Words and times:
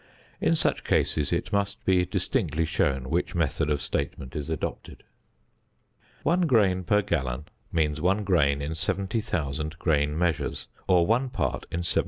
In 0.39 0.55
such 0.55 0.83
cases 0.83 1.31
it 1.31 1.53
must 1.53 1.85
be 1.85 2.05
distinctly 2.07 2.65
shown 2.65 3.11
which 3.11 3.35
method 3.35 3.69
of 3.69 3.83
statement 3.83 4.35
is 4.35 4.49
adopted. 4.49 5.03
One 6.23 6.47
grain 6.47 6.83
per 6.85 7.03
gallon 7.03 7.45
means 7.71 8.01
1 8.01 8.23
grain 8.23 8.63
in 8.63 8.73
70,000 8.73 9.77
grain 9.77 10.17
measures, 10.17 10.67
or 10.87 11.05
one 11.05 11.29
part 11.29 11.67
in 11.69 11.83
70,000. 11.83 11.97